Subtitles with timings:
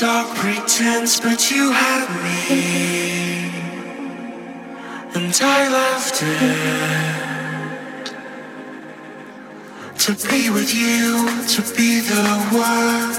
[0.00, 3.50] dark pretense, but you had me,
[5.14, 6.94] and I left it
[10.04, 13.14] to be with you, to be the one,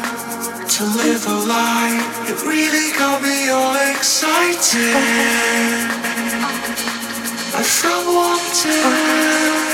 [0.76, 2.30] to live a life.
[2.30, 5.95] It really got me all excited.
[7.66, 9.65] I felt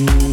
[0.00, 0.29] Mm-hmm.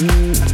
[0.00, 0.49] Mm.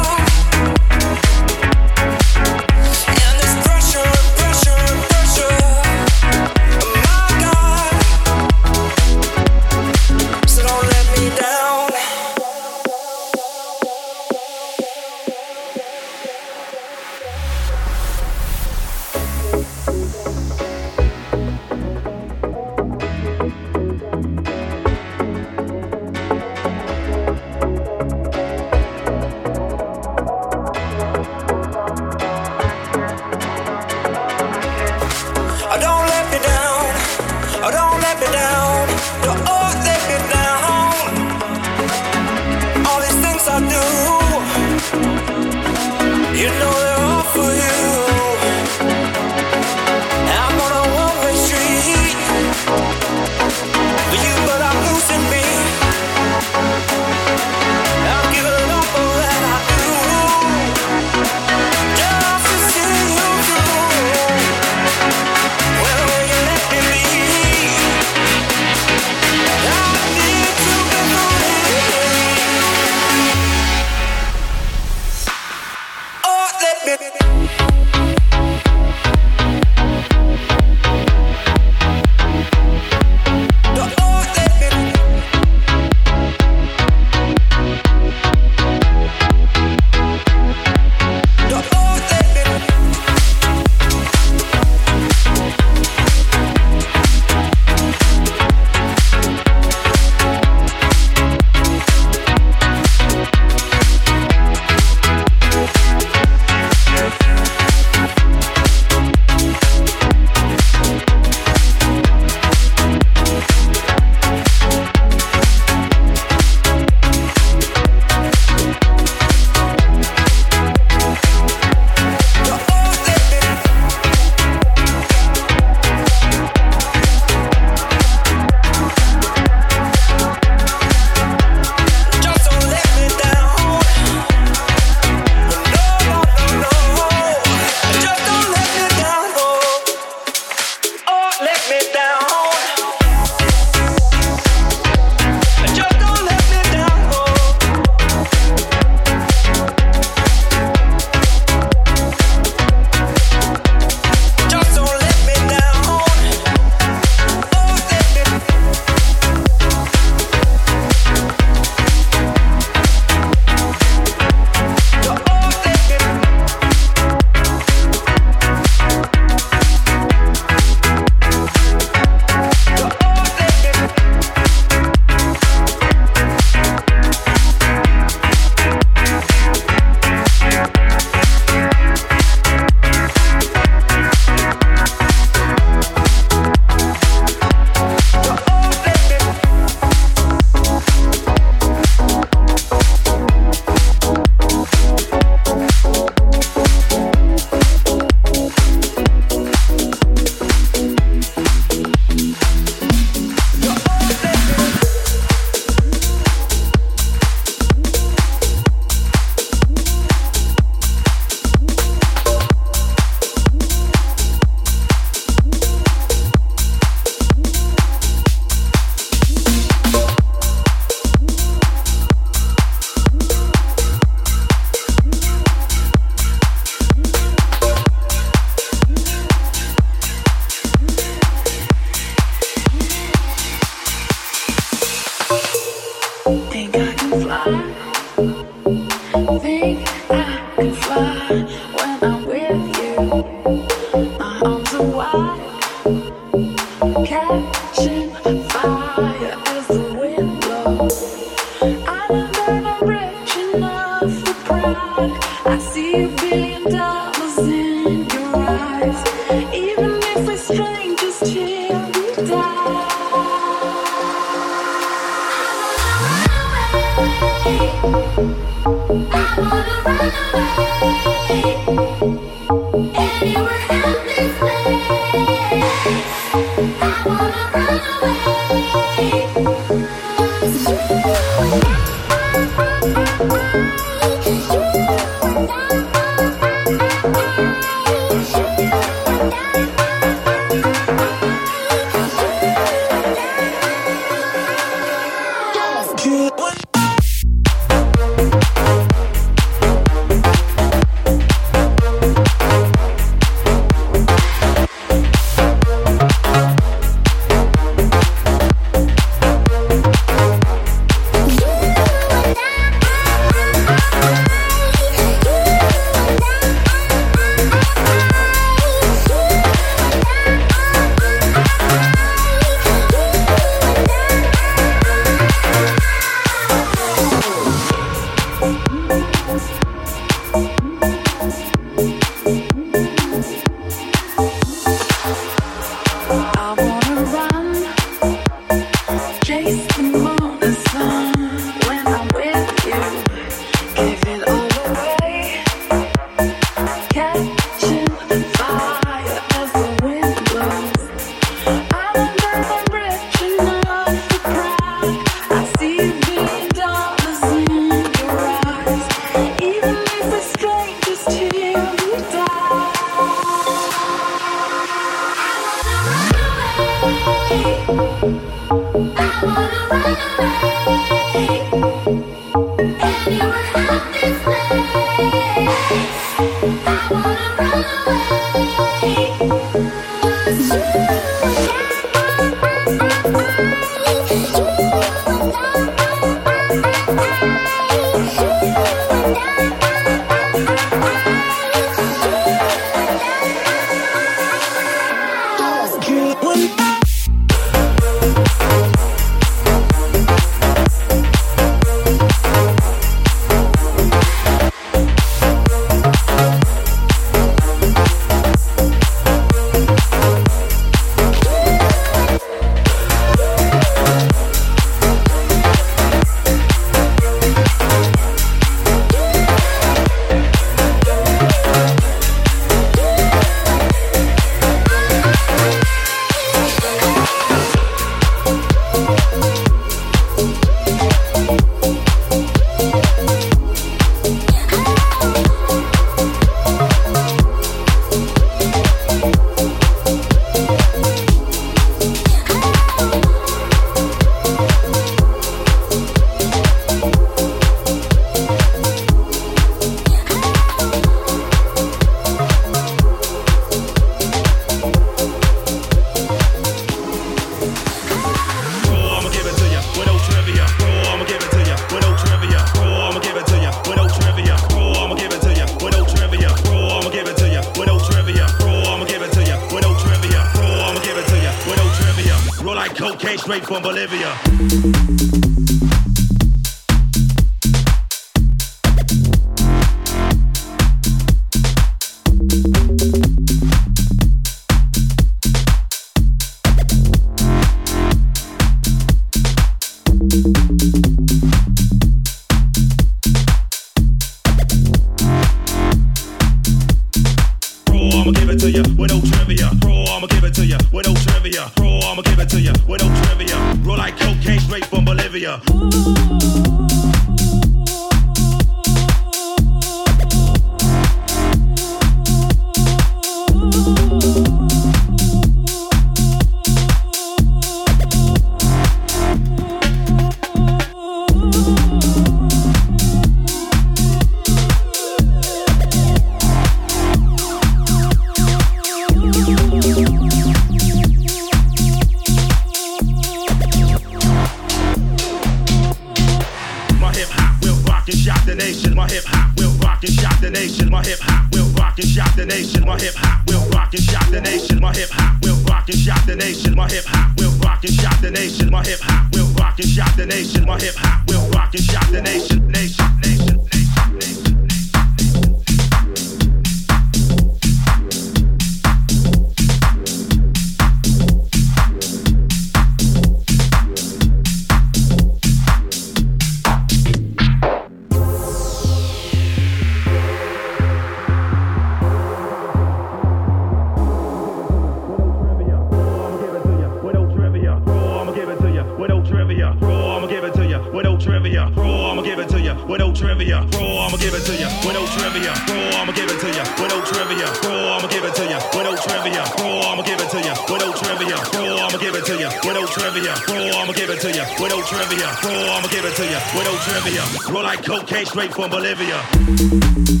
[598.11, 600.00] Straight from Bolivia.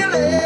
[0.00, 0.39] feeling.